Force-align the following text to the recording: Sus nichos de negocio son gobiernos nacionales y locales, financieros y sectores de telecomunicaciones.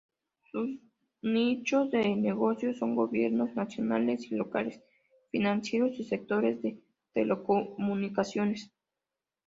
Sus 0.51 0.67
nichos 1.21 1.91
de 1.91 2.15
negocio 2.15 2.73
son 2.73 2.95
gobiernos 2.95 3.53
nacionales 3.55 4.31
y 4.31 4.33
locales, 4.35 4.81
financieros 5.29 5.99
y 5.99 6.03
sectores 6.05 6.59
de 6.63 6.81
telecomunicaciones. 7.13 8.71